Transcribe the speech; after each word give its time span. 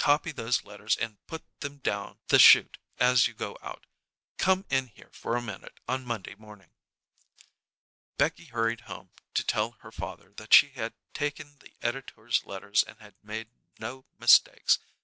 Copy 0.00 0.32
those 0.32 0.64
letters, 0.64 0.96
and 0.96 1.24
put 1.28 1.44
them 1.60 1.78
down 1.78 2.18
the 2.26 2.40
chute 2.40 2.78
as 2.98 3.28
you 3.28 3.32
go 3.32 3.56
out. 3.62 3.86
Come 4.38 4.64
in 4.68 4.88
here 4.88 5.10
for 5.12 5.36
a 5.36 5.40
minute 5.40 5.78
on 5.86 6.04
Monday 6.04 6.34
morning." 6.34 6.70
Becky 8.18 8.46
hurried 8.46 8.80
home 8.90 9.12
to 9.34 9.44
tell 9.46 9.76
her 9.82 9.92
father 9.92 10.32
that 10.36 10.52
she 10.52 10.70
had 10.70 10.94
taken 11.12 11.58
the 11.60 11.74
editor's 11.80 12.42
letters 12.44 12.82
and 12.82 12.98
had 12.98 13.14
made 13.22 13.50
no 13.78 14.04
mistakes. 14.18 14.80